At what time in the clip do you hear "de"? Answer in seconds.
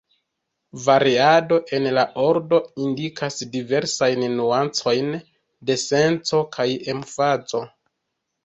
5.71-5.77